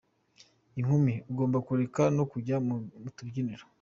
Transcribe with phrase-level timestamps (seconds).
[0.79, 2.75] Inkumi: Ugomba kureka no kujya mu
[3.15, 3.63] tubyiniro.